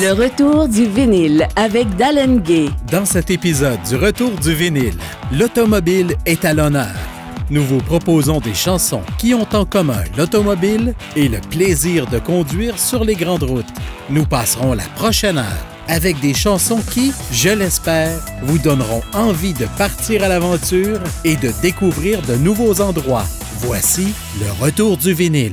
[0.00, 2.70] Le retour du vinyle avec Dallin Gay.
[2.90, 4.94] Dans cet épisode du Retour du vinyle,
[5.32, 6.94] l'automobile est à l'honneur.
[7.50, 12.78] Nous vous proposons des chansons qui ont en commun l'automobile et le plaisir de conduire
[12.78, 13.66] sur les grandes routes.
[14.08, 19.66] Nous passerons la prochaine heure avec des chansons qui, je l'espère, vous donneront envie de
[19.78, 23.26] partir à l'aventure et de découvrir de nouveaux endroits.
[23.60, 25.52] Voici le Retour du vinyle.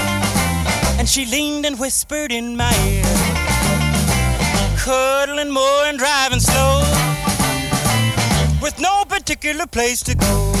[1.11, 3.03] she leaned and whispered in my ear,
[4.77, 6.79] cuddling more and driving slow,
[8.61, 10.60] with no particular place to go.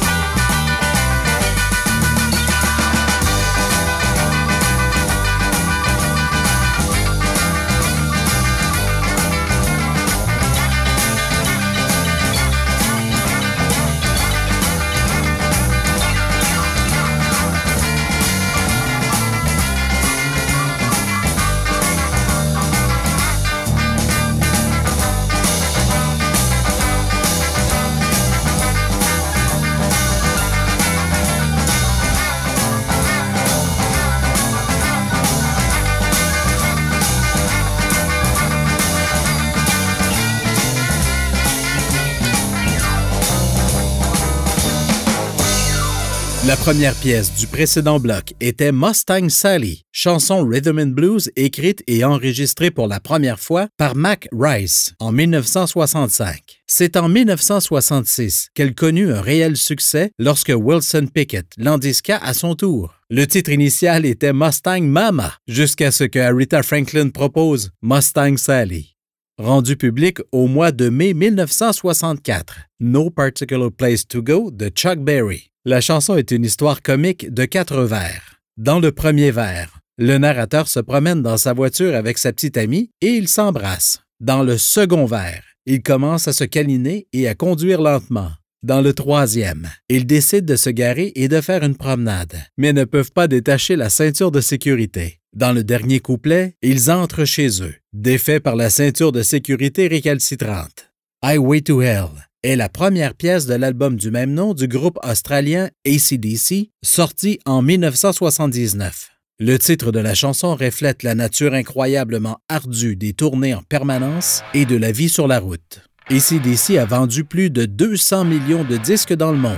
[46.71, 52.71] Première pièce du précédent bloc était Mustang Sally, chanson rhythm and blues écrite et enregistrée
[52.71, 56.61] pour la première fois par Mac Rice en 1965.
[56.67, 62.93] C'est en 1966 qu'elle connut un réel succès lorsque Wilson Pickett l'endisqua à son tour.
[63.09, 68.95] Le titre initial était Mustang Mama, jusqu'à ce que Aretha Franklin propose Mustang Sally.
[69.37, 75.50] Rendu public au mois de mai 1964, No Particular Place to Go de Chuck Berry.
[75.63, 78.41] La chanson est une histoire comique de quatre vers.
[78.57, 82.89] Dans le premier vers, le narrateur se promène dans sa voiture avec sa petite amie
[83.01, 83.99] et ils s'embrassent.
[84.19, 88.31] Dans le second vers, ils commencent à se câliner et à conduire lentement.
[88.63, 92.83] Dans le troisième, ils décident de se garer et de faire une promenade, mais ne
[92.83, 95.19] peuvent pas détacher la ceinture de sécurité.
[95.33, 100.91] Dans le dernier couplet, ils entrent chez eux, défaits par la ceinture de sécurité récalcitrante.
[101.21, 105.69] Highway to Hell est la première pièce de l'album du même nom du groupe australien
[105.85, 109.11] ACDC, sorti en 1979.
[109.39, 114.65] Le titre de la chanson reflète la nature incroyablement ardue des tournées en permanence et
[114.65, 115.81] de la vie sur la route.
[116.09, 119.55] ACDC a vendu plus de 200 millions de disques dans le monde,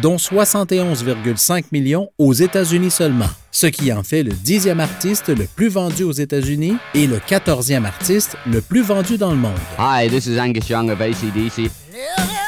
[0.00, 5.68] dont 71,5 millions aux États-Unis seulement, ce qui en fait le dixième artiste le plus
[5.68, 9.52] vendu aux États-Unis et le quatorzième artiste le plus vendu dans le monde.
[9.78, 11.81] Hi, this is Angus Young of ACDC.
[12.02, 12.41] Yeah.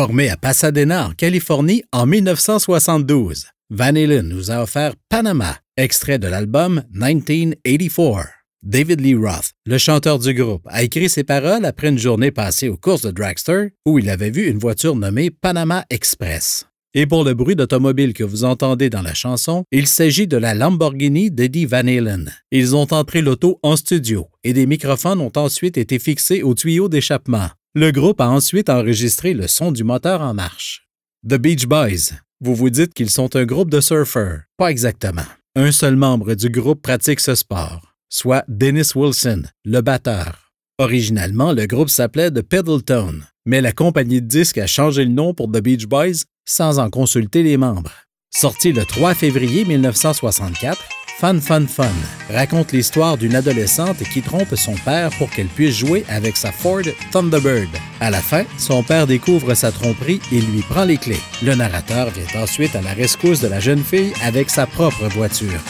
[0.00, 6.26] Formé à Pasadena, en Californie, en 1972, Van Halen nous a offert Panama, extrait de
[6.26, 8.28] l'album 1984.
[8.62, 12.70] David Lee Roth, le chanteur du groupe, a écrit ces paroles après une journée passée
[12.70, 16.64] aux courses de Dragster où il avait vu une voiture nommée Panama Express.
[16.94, 20.54] Et pour le bruit d'automobile que vous entendez dans la chanson, il s'agit de la
[20.54, 22.32] Lamborghini d'Eddie Van Halen.
[22.52, 26.88] Ils ont entré l'auto en studio et des microphones ont ensuite été fixés au tuyau
[26.88, 27.50] d'échappement.
[27.76, 30.88] Le groupe a ensuite enregistré le son du moteur en marche.
[31.24, 32.16] The Beach Boys.
[32.40, 34.40] Vous vous dites qu'ils sont un groupe de surfeurs.
[34.56, 35.22] Pas exactement.
[35.54, 40.50] Un seul membre du groupe pratique ce sport, soit Dennis Wilson, le batteur.
[40.78, 45.32] Originalement, le groupe s'appelait The Pedaltone, mais la compagnie de disques a changé le nom
[45.32, 47.92] pour The Beach Boys sans en consulter les membres.
[48.34, 50.76] Sorti le 3 février 1964,
[51.20, 51.92] Fun Fun Fun
[52.30, 56.80] raconte l'histoire d'une adolescente qui trompe son père pour qu'elle puisse jouer avec sa Ford
[57.12, 57.68] Thunderbird.
[58.00, 61.20] À la fin, son père découvre sa tromperie et lui prend les clés.
[61.42, 65.60] Le narrateur vient ensuite à la rescousse de la jeune fille avec sa propre voiture.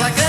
[0.00, 0.27] Like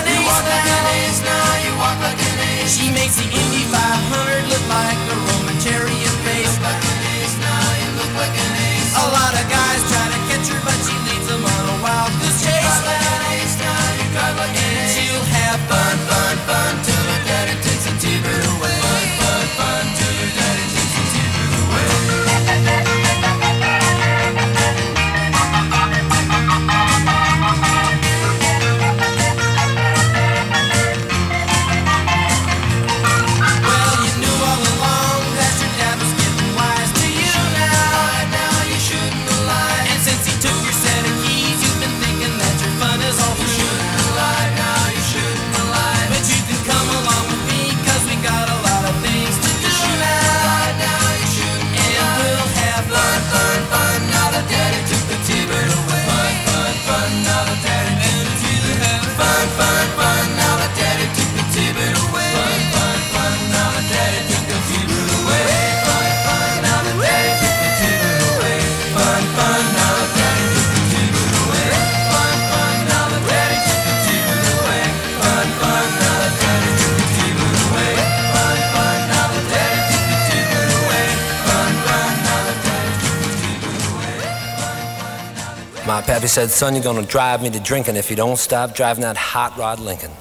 [86.19, 89.15] pappy said, son, you're gonna drive me to drinking if you don't stop driving that
[89.15, 90.11] hot rod Lincoln.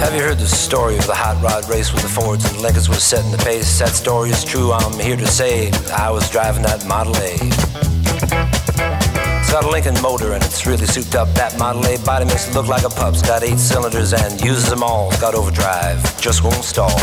[0.00, 2.90] Have you heard the story of the hot rod race with the Fords and Lincolns
[2.90, 3.78] was setting the pace?
[3.78, 7.38] That story is true, I'm here to say I was driving that Model A.
[9.40, 11.28] It's got a Lincoln motor and it's really souped up.
[11.28, 13.22] That Model A body makes it look like a pup's.
[13.22, 15.10] Got eight cylinders and uses them all.
[15.12, 17.00] Got overdrive, just won't stall.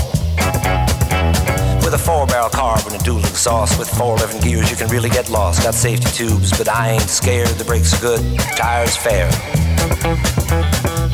[1.87, 4.89] With a four barrel carb and a dual exhaust with four living gears, you can
[4.89, 5.63] really get lost.
[5.63, 7.47] Got safety tubes, but I ain't scared.
[7.47, 9.31] The brakes are good, tires fair.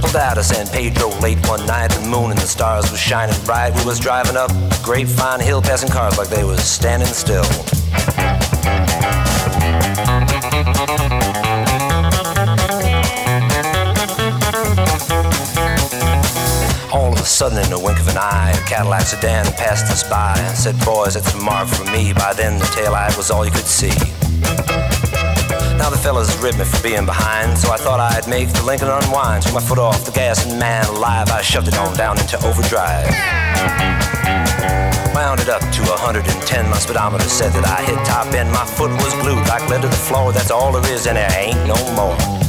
[0.02, 1.92] Pulled out of San Pedro late one night.
[1.92, 3.76] The moon and the stars was shining bright.
[3.76, 7.46] We was driving up a Grapevine Hill, passing cars like they was standing still.
[17.34, 20.36] Sudden, in the wink of an eye, a Cadillac sedan passed us by.
[20.54, 22.14] Said, boys, it's a mark for me.
[22.14, 23.90] By then, the taillight was all you could see.
[25.82, 28.88] Now the fellas ribbed me for being behind, so I thought I'd make the Lincoln
[28.88, 29.42] unwind.
[29.42, 32.38] Took my foot off the gas, and man alive, I shoved it on down into
[32.46, 33.10] overdrive.
[35.18, 38.52] Wound it up to 110, my speedometer said that I hit top end.
[38.52, 41.34] My foot was glued like lead to the floor, that's all there is, and there
[41.34, 42.43] ain't no more.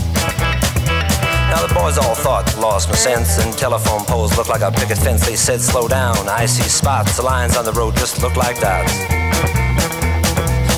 [1.54, 4.98] Now the boys all thought lost my sense, and telephone poles looked like a picket
[4.98, 5.24] fence.
[5.24, 8.58] They said slow down, I see spots, the lines on the road just look like
[8.58, 8.92] dots.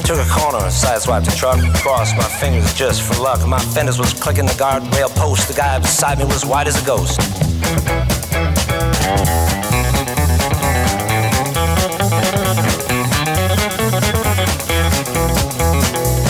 [0.05, 3.41] Took a corner, sideswiped a truck, crossed my fingers just for luck.
[3.49, 5.49] My fenders was clicking the guardrail post.
[5.49, 7.23] The guy beside me was white as a ghost.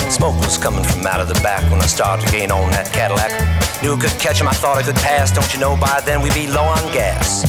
[0.09, 2.93] Smoke was coming from out of the back when I started to gain on that
[2.93, 3.56] Cadillac.
[3.83, 5.31] Knew could catch him, I thought I could pass.
[5.31, 7.45] Don't you know by then we'd be low on gas?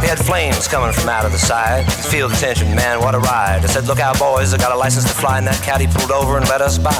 [0.00, 1.92] We had flames coming from out of the side.
[1.92, 3.64] Feel the tension, man, what a ride.
[3.64, 6.12] I said, Look out, boys, I got a license to fly, and that caddy pulled
[6.12, 6.94] over and let us by.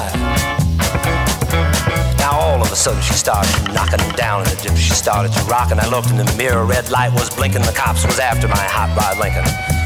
[2.19, 4.75] Now all of a sudden she started knocking down in the dip.
[4.75, 6.65] She started to rock, and I looked in the mirror.
[6.65, 7.61] Red light was blinking.
[7.61, 9.78] The cops was after my hot rod Lincoln.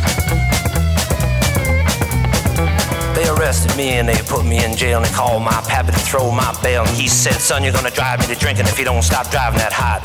[3.24, 6.00] They arrested me and they put me in jail and they called my pappy to
[6.00, 6.84] throw my bail.
[6.84, 9.60] And he said, son, you're gonna drive me to drinking if you don't stop driving
[9.60, 10.04] that hot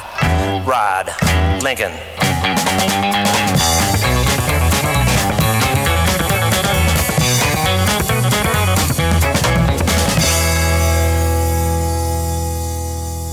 [0.65, 1.11] rod
[1.61, 1.91] Lincoln.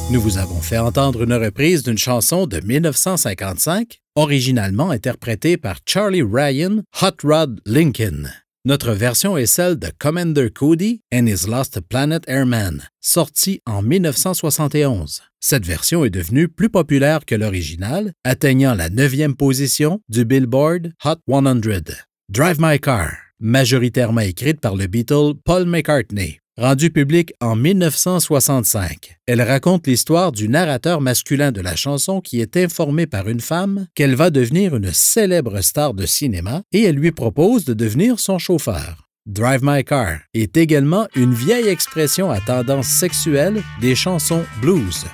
[0.09, 6.23] Nous vous avons fait entendre une reprise d'une chanson de 1955, originalement interprétée par Charlie
[6.23, 8.31] Ryan, Hot Rod Lincoln.
[8.67, 15.21] Notre version est celle de Commander Cody and His Lost Planet Airman, sortie en 1971.
[15.39, 21.17] Cette version est devenue plus populaire que l'original, atteignant la neuvième position du Billboard Hot
[21.29, 21.61] 100.
[22.29, 26.39] Drive My Car, majoritairement écrite par le Beatle Paul McCartney.
[26.57, 32.55] Rendue publique en 1965, elle raconte l'histoire du narrateur masculin de la chanson qui est
[32.55, 37.11] informé par une femme qu'elle va devenir une célèbre star de cinéma et elle lui
[37.11, 39.09] propose de devenir son chauffeur.
[39.25, 45.05] Drive My Car est également une vieille expression à tendance sexuelle des chansons blues.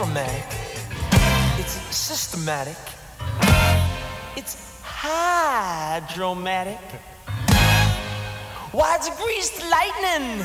[0.00, 0.44] Automatic.
[1.58, 2.76] It's systematic.
[4.34, 6.78] It's hydromatic.
[8.72, 10.38] Why, it's greased lightning.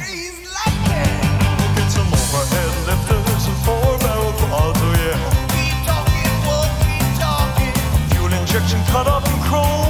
[1.75, 5.19] Get some overhead lifters and four barrel oh yeah.
[5.55, 7.75] Keep talking, whoa, keep talking.
[8.11, 9.84] Fuel injection cut up in chrome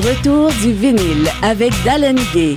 [0.00, 2.56] retour du vinyle avec Dallin Gay.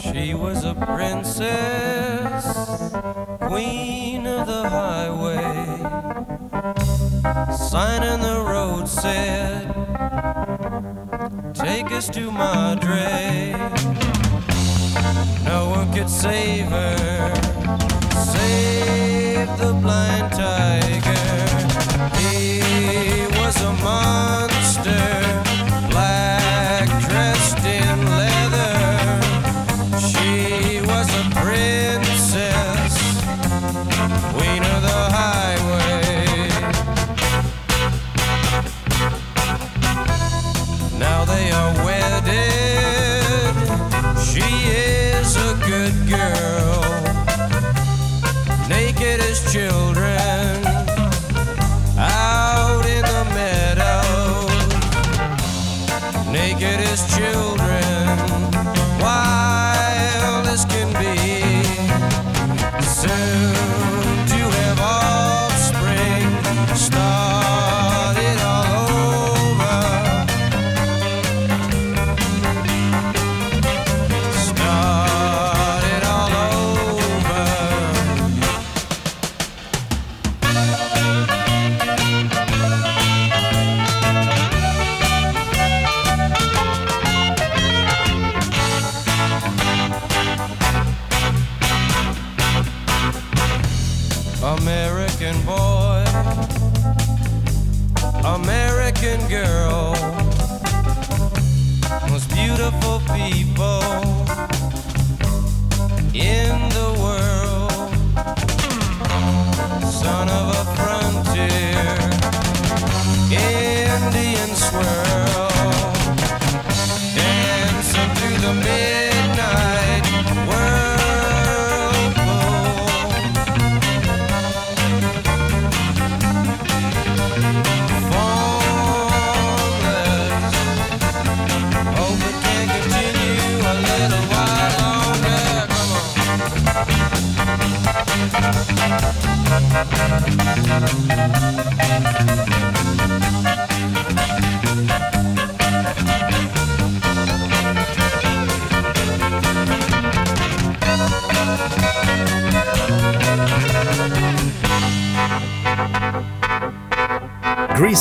[0.00, 2.44] She was a princess,
[3.40, 5.66] queen of the highway.
[7.56, 9.66] Sign on the road said,
[11.54, 13.54] Take us to Madre.
[15.44, 17.34] No one could save her,
[18.32, 21.16] save the blind tiger.
[22.18, 24.55] He was a monster.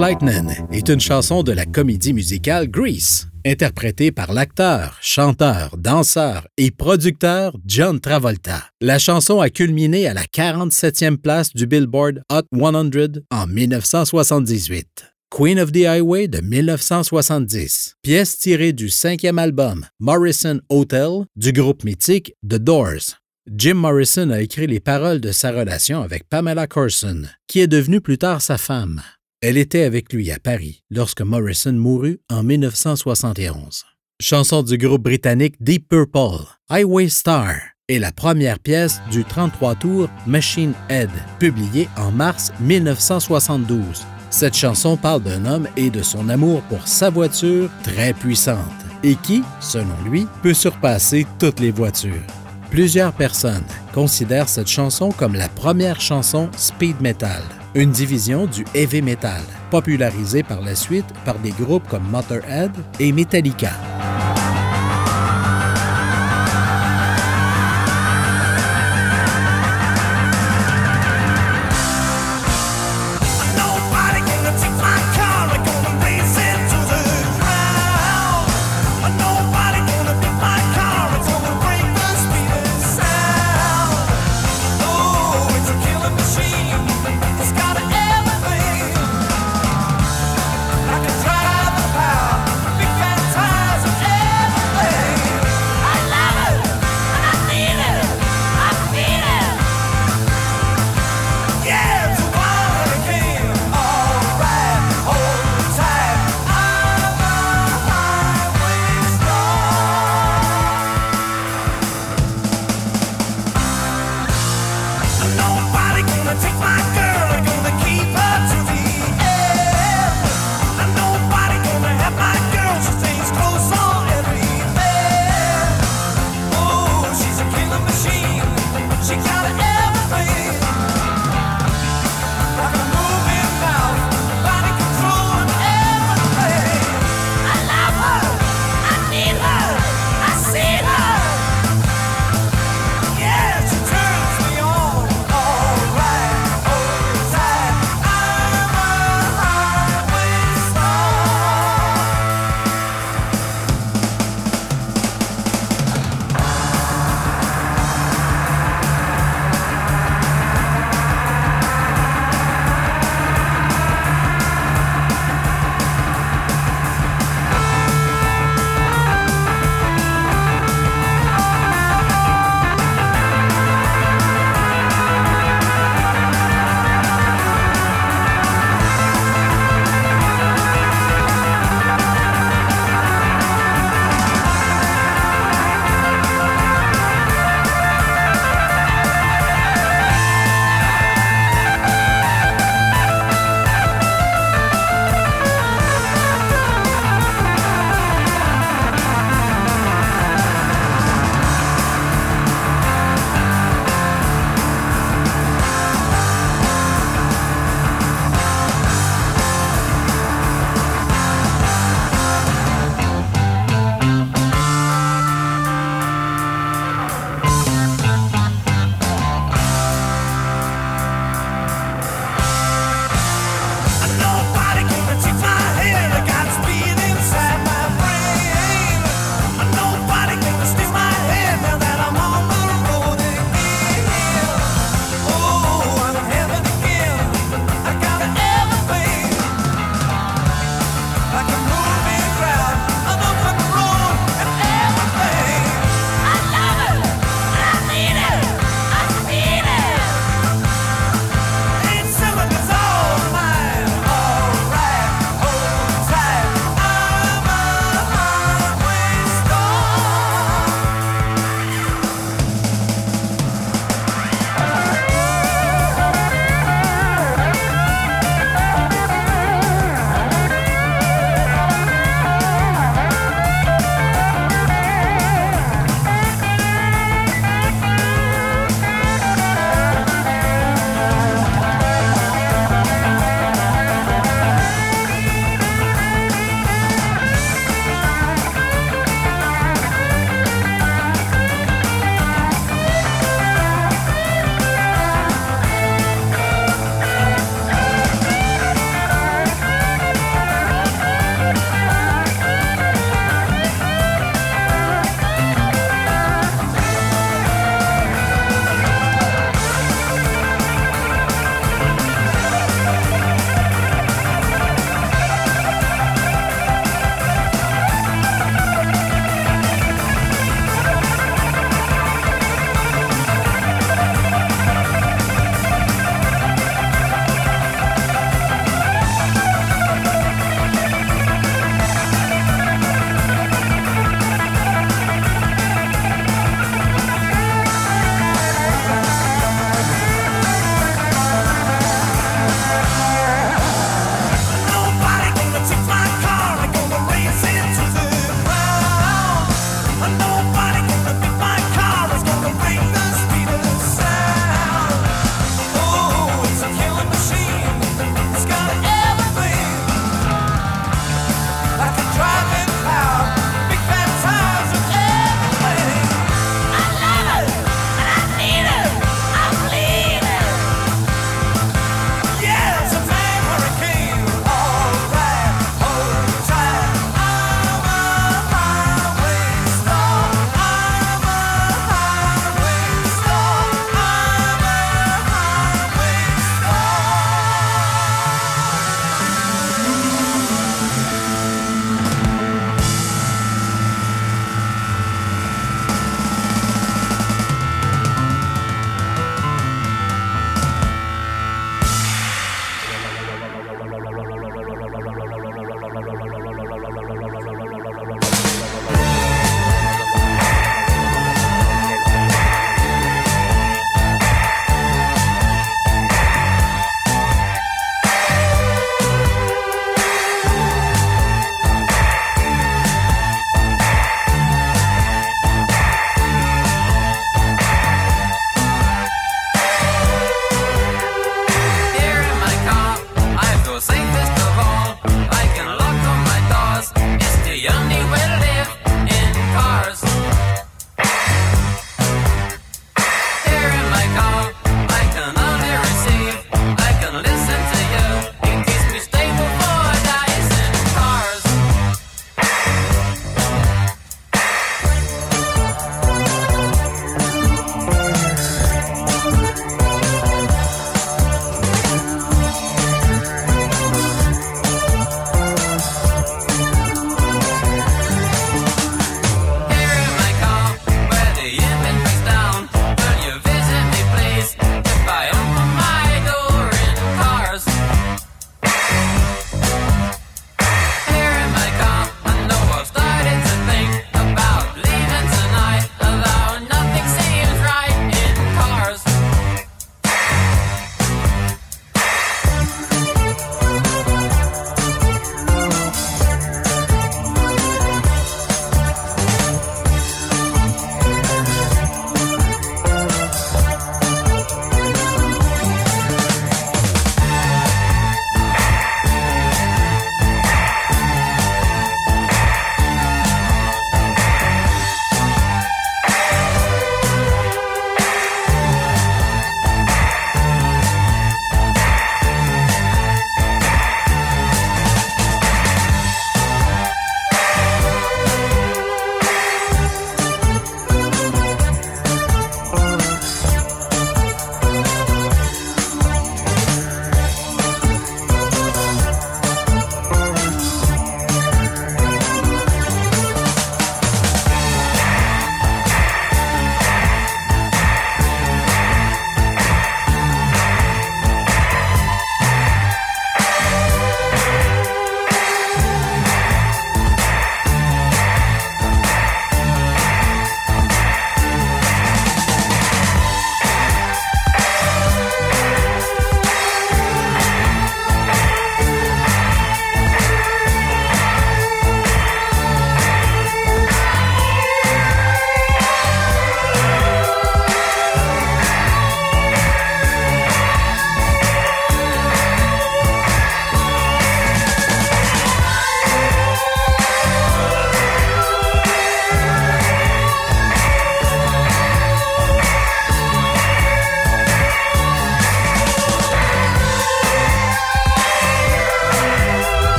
[0.00, 6.70] Lightning est une chanson de la comédie musicale Grease, interprétée par l'acteur, chanteur, danseur et
[6.70, 8.64] producteur John Travolta.
[8.80, 14.86] La chanson a culminé à la 47e place du Billboard Hot 100 en 1978.
[15.30, 21.82] Queen of the Highway de 1970, pièce tirée du cinquième album Morrison Hotel du groupe
[21.82, 23.18] mythique The Doors.
[23.50, 28.00] Jim Morrison a écrit les paroles de sa relation avec Pamela Corson, qui est devenue
[28.00, 29.02] plus tard sa femme.
[29.40, 33.84] Elle était avec lui à Paris lorsque Morrison mourut en 1971.
[34.20, 37.54] Chanson du groupe britannique Deep Purple, Highway Star
[37.88, 44.04] est la première pièce du 33 tours Machine Head, publiée en mars 1972.
[44.30, 48.58] Cette chanson parle d'un homme et de son amour pour sa voiture très puissante
[49.04, 52.26] et qui, selon lui, peut surpasser toutes les voitures.
[52.70, 59.02] Plusieurs personnes considèrent cette chanson comme la première chanson speed metal, une division du heavy
[59.02, 63.72] metal, popularisée par la suite par des groupes comme Motorhead et Metallica.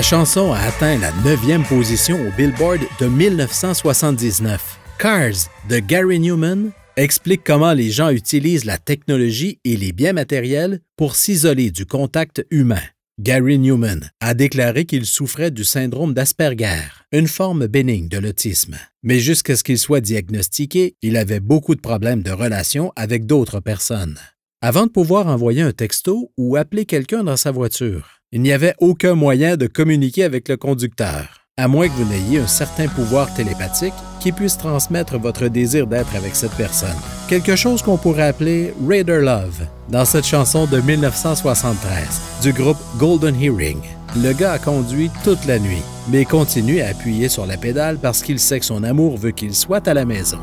[0.00, 4.78] La chanson a atteint la neuvième position au Billboard de 1979.
[4.98, 10.80] Cars de Gary Newman explique comment les gens utilisent la technologie et les biens matériels
[10.96, 12.80] pour s'isoler du contact humain.
[13.20, 18.78] Gary Newman a déclaré qu'il souffrait du syndrome d'Asperger, une forme bénigne de l'autisme.
[19.02, 23.60] Mais jusqu'à ce qu'il soit diagnostiqué, il avait beaucoup de problèmes de relations avec d'autres
[23.60, 24.18] personnes.
[24.62, 28.74] Avant de pouvoir envoyer un texto ou appeler quelqu'un dans sa voiture, il n'y avait
[28.78, 33.32] aucun moyen de communiquer avec le conducteur à moins que vous n'ayez un certain pouvoir
[33.34, 36.96] télépathique qui puisse transmettre votre désir d'être avec cette personne.
[37.28, 43.38] Quelque chose qu'on pourrait appeler Raider Love dans cette chanson de 1973 du groupe Golden
[43.38, 43.80] Hearing.
[44.16, 48.22] Le gars a conduit toute la nuit, mais continue à appuyer sur la pédale parce
[48.22, 50.38] qu'il sait que son amour veut qu'il soit à la maison.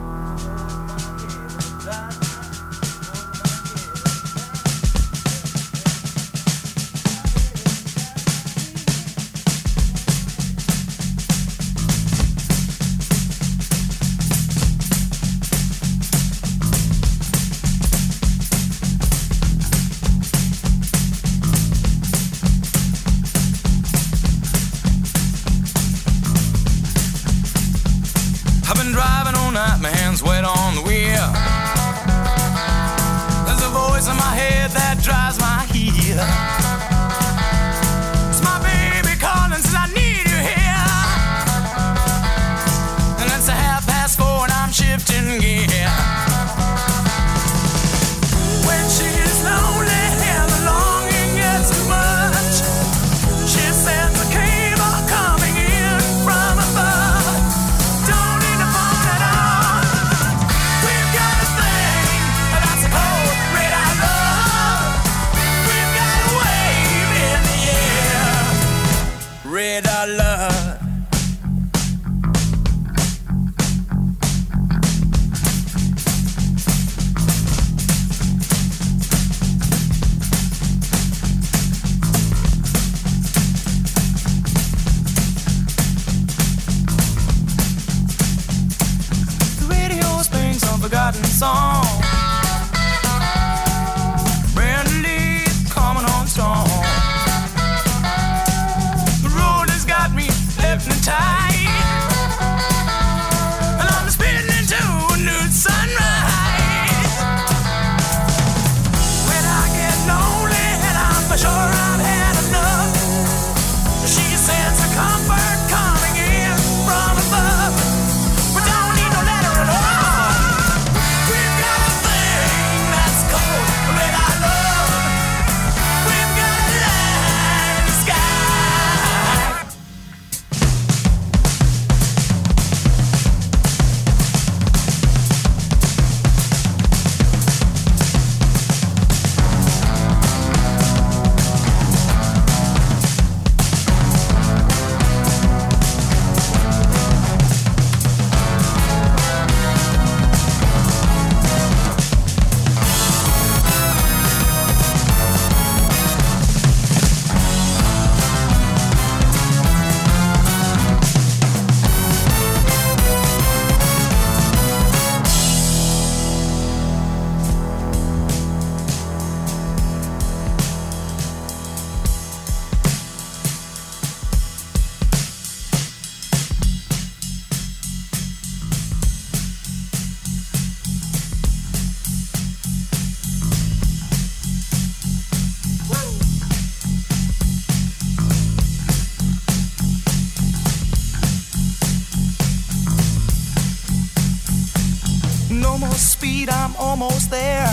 [195.80, 197.72] More speed, I'm almost there.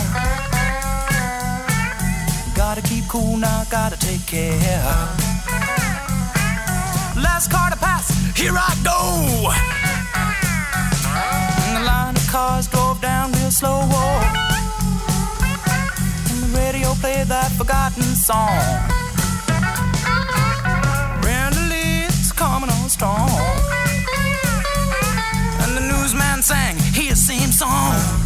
[2.55, 4.83] Gotta keep cool now, gotta take care.
[7.15, 9.49] Last car to pass, here I go.
[11.65, 13.81] And the line of cars drove down real slow.
[16.29, 18.61] And the radio played that forgotten song.
[21.69, 23.29] Lee's coming on strong.
[25.61, 26.84] And the newsman sang
[27.55, 28.24] song.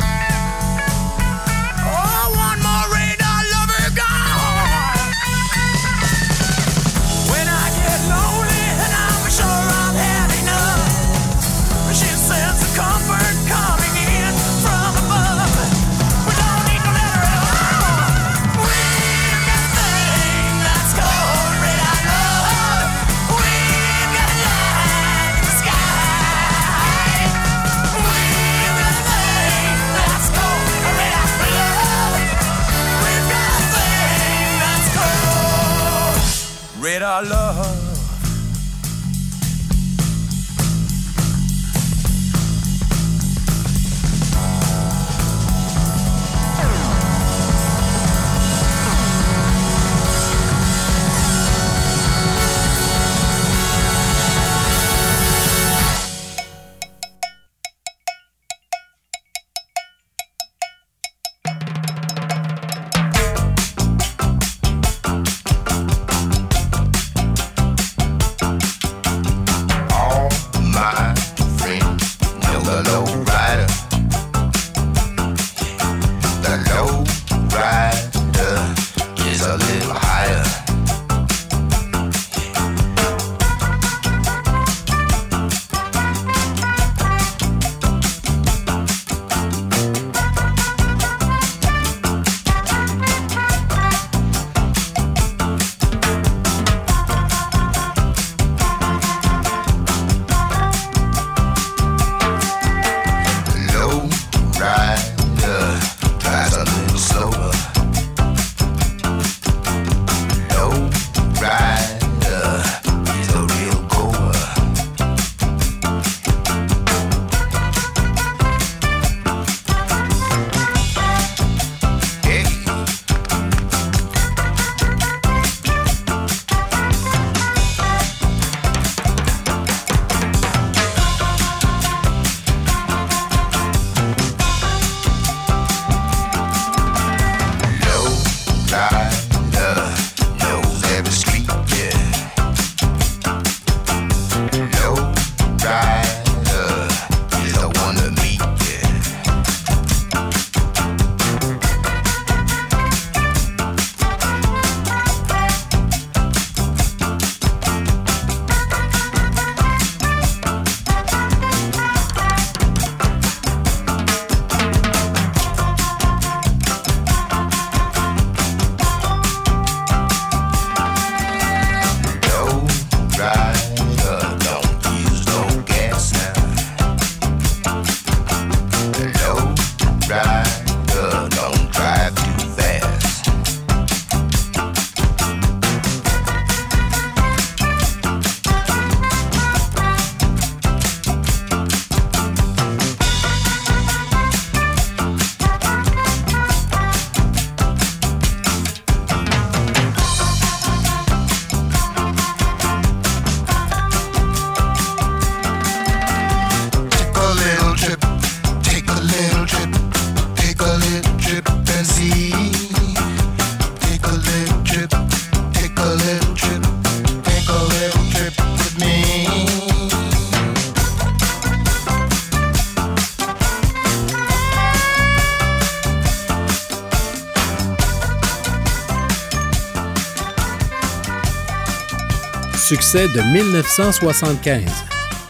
[232.90, 234.64] Succès de 1975.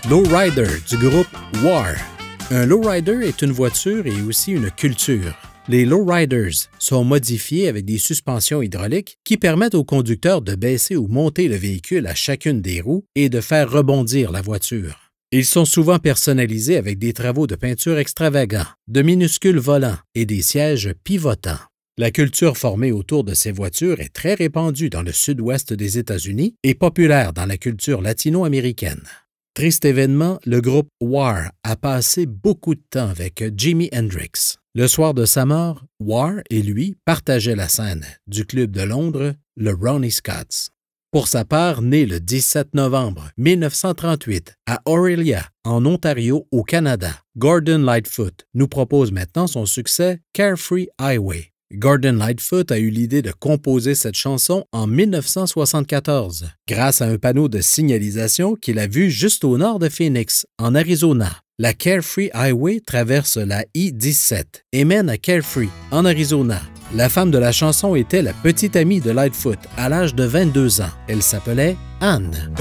[0.10, 1.28] Lowrider du groupe
[1.62, 1.94] War.
[2.52, 5.36] Un lowrider est une voiture et aussi une culture.
[5.68, 11.10] Les lowriders sont modifiés avec des suspensions hydrauliques qui permettent au conducteur de baisser ou
[11.10, 15.12] monter le véhicule à chacune des roues et de faire rebondir la voiture.
[15.34, 20.44] Ils sont souvent personnalisés avec des travaux de peinture extravagants, de minuscules volants et des
[20.44, 21.60] sièges pivotants.
[22.00, 26.56] La culture formée autour de ces voitures est très répandue dans le sud-ouest des États-Unis
[26.64, 29.04] et populaire dans la culture latino-américaine.
[29.54, 34.56] Triste événement, le groupe War a passé beaucoup de temps avec Jimi Hendrix.
[34.76, 39.34] Le soir de sa mort, War et lui partageaient la scène du club de Londres,
[39.58, 40.70] le Ronnie Scott's.
[41.12, 47.80] Pour sa part, né le 17 novembre 1938 à Aurelia, en Ontario, au Canada, Gordon
[47.80, 51.49] Lightfoot nous propose maintenant son succès Carefree Highway.
[51.72, 57.48] Gordon Lightfoot a eu l'idée de composer cette chanson en 1974 grâce à un panneau
[57.48, 61.30] de signalisation qu'il a vu juste au nord de Phoenix, en Arizona.
[61.60, 66.60] La Carefree Highway traverse la I-17 et mène à Carefree, en Arizona.
[66.96, 70.82] La femme de la chanson était la petite amie de Lightfoot à l'âge de 22
[70.82, 70.90] ans.
[71.08, 72.52] Elle s'appelait Anne.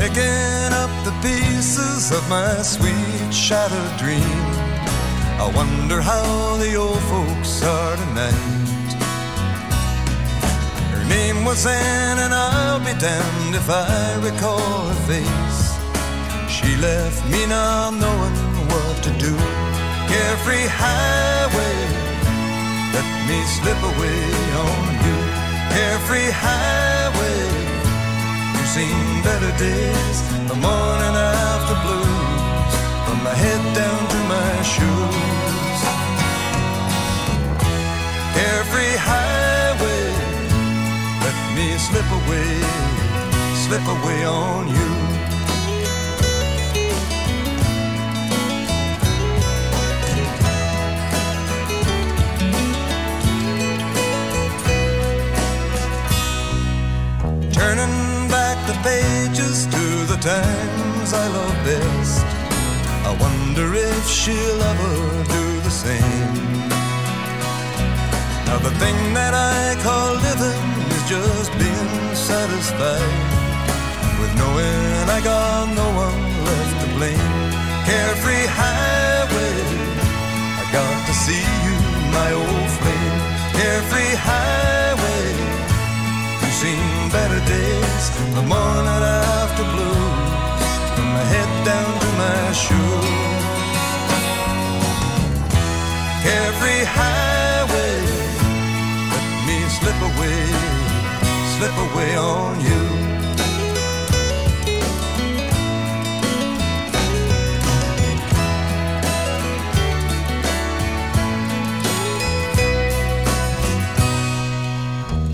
[11.09, 15.61] Name was Anne, and I'll be damned if I recall her face.
[16.55, 18.37] She left me not knowing
[18.71, 19.35] what to do.
[20.13, 21.79] Carefree highway,
[22.97, 24.23] let me slip away
[24.67, 25.19] on you.
[25.75, 27.43] Carefree highway.
[28.55, 30.19] You've seen better days,
[30.51, 32.73] the morning after blues,
[33.05, 35.81] from my head down to my shoes.
[38.37, 39.28] Carefree highway,
[42.09, 42.61] slip away,
[43.55, 44.89] slip away on you.
[57.53, 62.27] Turning back the pages to the times I love best.
[63.05, 66.69] I wonder if she'll ever do the same.
[68.47, 70.78] Now, the thing that I call living
[71.09, 73.17] just being satisfied
[74.21, 77.33] with knowing I got no one left to blame.
[77.89, 79.57] Carefree highway,
[80.61, 81.77] I got to see you,
[82.13, 83.19] my old flame.
[83.57, 85.29] Carefree highway.
[86.43, 88.05] You've seen better days,
[88.37, 90.61] the morning after blues,
[90.93, 93.09] from my head down to my shoes.
[96.21, 97.97] Carefree highway,
[99.09, 100.68] let me slip away,
[101.59, 102.83] slip away on you.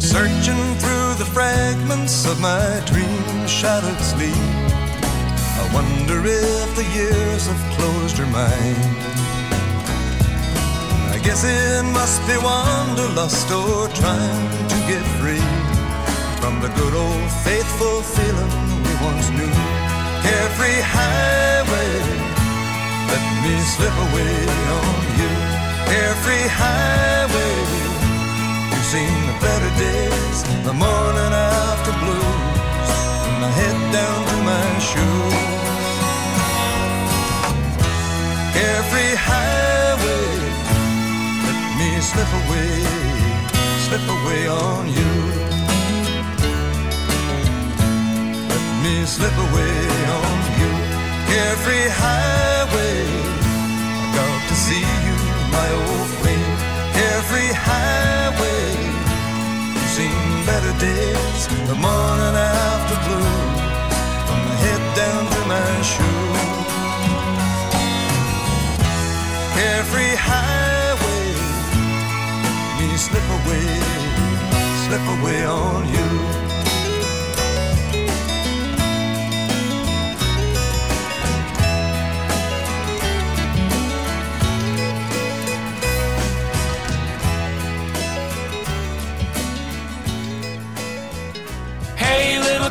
[0.00, 4.32] Searching through the fragments of my dream shattered sleep.
[5.60, 8.96] I wonder if the years have closed her mind.
[11.14, 15.53] I guess it must be wanderlust or trying to get free
[16.44, 18.52] from the good old faithful feeling
[18.84, 19.54] we once knew.
[20.24, 21.92] Carefree highway,
[23.12, 24.36] let me slip away
[24.80, 25.32] on you.
[25.88, 27.56] Carefree highway.
[28.70, 30.38] You've seen the better days,
[30.68, 31.32] the morning
[31.64, 32.90] after blues,
[33.22, 35.44] from my head down to my shoes.
[38.56, 40.28] Carefree highway,
[41.46, 42.72] let me slip away,
[43.86, 45.53] slip away on you.
[48.84, 49.76] Me slip away
[50.20, 50.72] on you.
[51.30, 53.00] Carefree highway,
[54.00, 55.16] I got to see you,
[55.56, 56.56] my old flame.
[56.96, 58.66] Carefree highway.
[59.74, 63.60] You've seen better days, the morning after blues,
[64.26, 66.62] from my head down to my shoes.
[69.56, 71.26] Carefree highway,
[72.78, 73.68] me slip away,
[74.84, 76.43] slip away on you.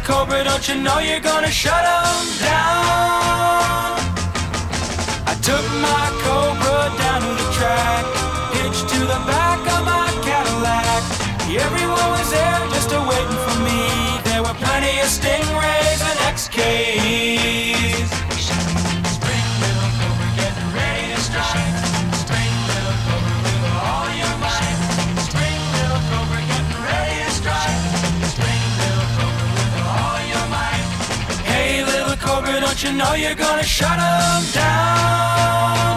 [0.04, 3.94] Cobra, don't you know you're gonna shut 'em down?
[5.32, 8.06] I took my cobra down to the track,
[8.58, 9.43] hitched to the back
[33.04, 35.93] know you're gonna shut them down.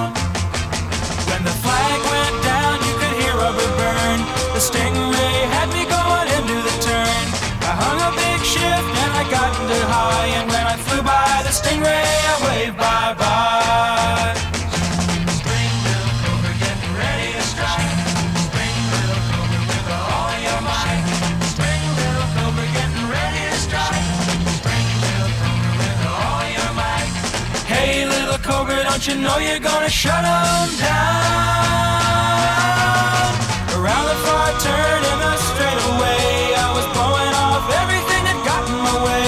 [29.27, 30.97] know you're gonna shut them down.
[33.77, 36.55] Around the far turn and I straight away.
[36.55, 39.27] I was blowing off everything that got in my way.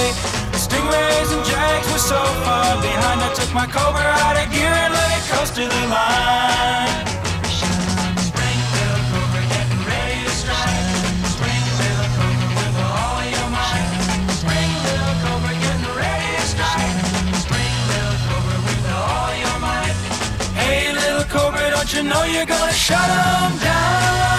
[0.55, 3.19] The stingrays and jags were so far behind.
[3.27, 6.88] I took my Cobra out of gear and let it coast to the line.
[22.19, 24.38] know you're gonna shut them down.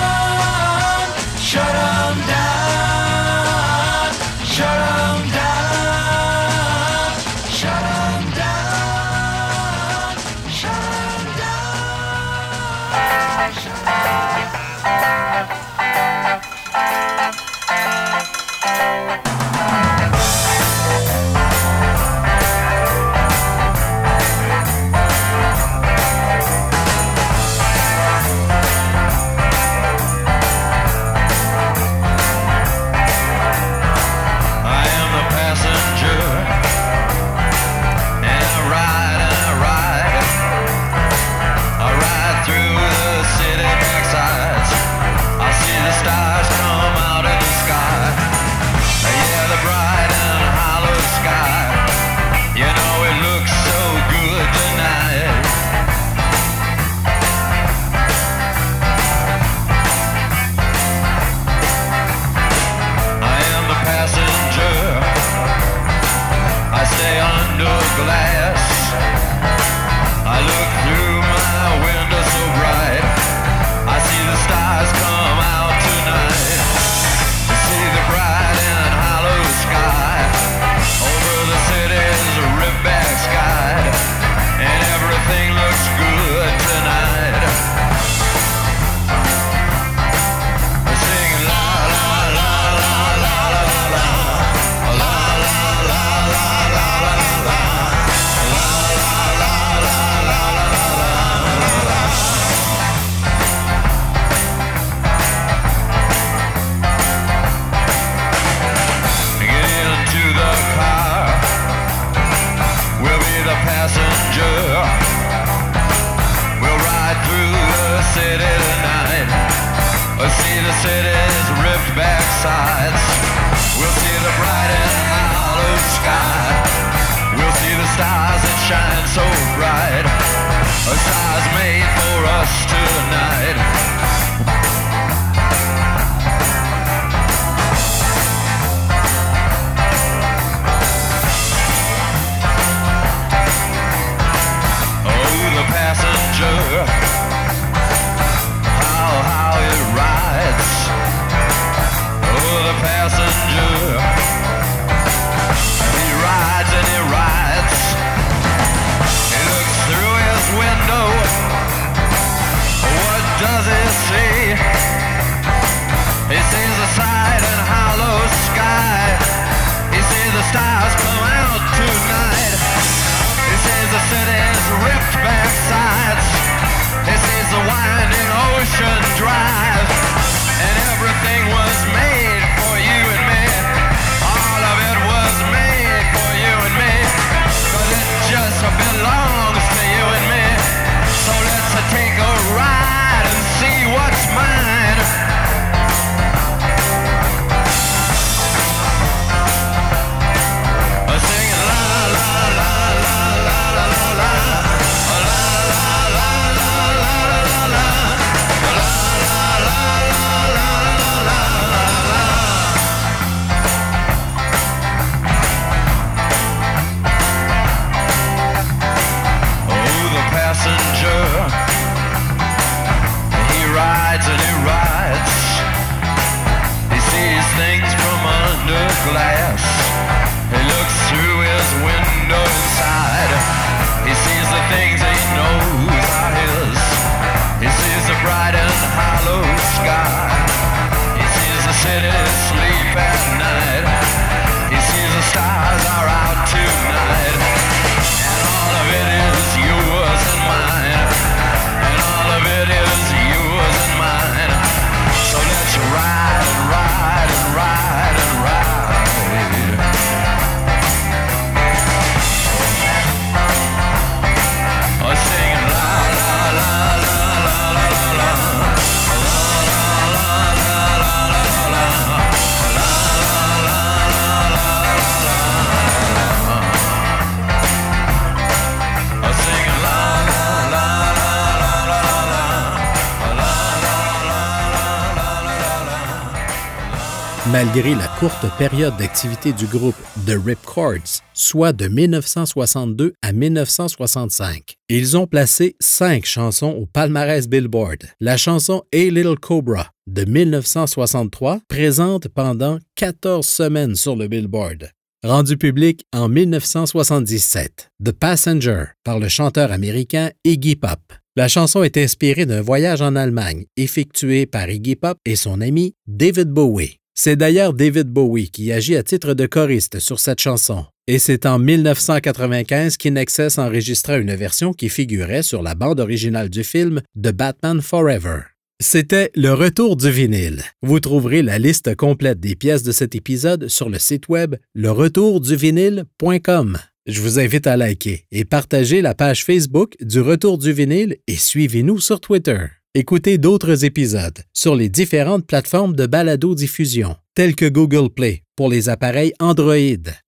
[287.72, 289.94] Malgré la courte période d'activité du groupe
[290.26, 298.08] The Ripcords, soit de 1962 à 1965, ils ont placé cinq chansons au palmarès Billboard.
[298.18, 304.90] La chanson A Little Cobra de 1963 présente pendant 14 semaines sur le Billboard.
[305.22, 310.98] Rendu public en 1977, The Passenger par le chanteur américain Iggy Pop.
[311.36, 315.94] La chanson est inspirée d'un voyage en Allemagne effectué par Iggy Pop et son ami
[316.08, 316.99] David Bowie.
[317.14, 320.86] C'est d'ailleurs David Bowie qui agit à titre de choriste sur cette chanson.
[321.06, 326.64] Et c'est en 1995 qu'Inexcess enregistra une version qui figurait sur la bande originale du
[326.64, 328.40] film The Batman Forever.
[328.82, 330.62] C'était le retour du vinyle.
[330.82, 336.78] Vous trouverez la liste complète des pièces de cet épisode sur le site web leretourduvinyle.com.
[337.06, 341.36] Je vous invite à liker et partager la page Facebook du Retour du vinyle et
[341.36, 342.79] suivez-nous sur Twitter.
[342.96, 348.88] Écoutez d'autres épisodes sur les différentes plateformes de balado-diffusion, telles que Google Play pour les
[348.88, 349.76] appareils Android,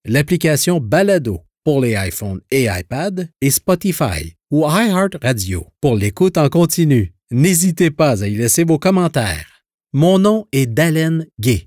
[0.04, 7.12] l'application Balado pour les iPhones et iPad et Spotify ou iHeartRadio pour l'écoute en continu.
[7.32, 9.64] N'hésitez pas à y laisser vos commentaires.
[9.92, 11.66] Mon nom est Dalen Gay